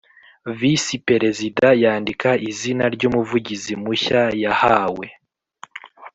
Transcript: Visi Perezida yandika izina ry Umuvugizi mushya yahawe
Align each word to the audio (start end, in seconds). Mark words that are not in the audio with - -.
Visi 0.59 0.95
Perezida 1.07 1.67
yandika 1.83 2.29
izina 2.49 2.83
ry 2.95 3.03
Umuvugizi 3.09 3.73
mushya 3.83 4.21
yahawe 4.43 5.05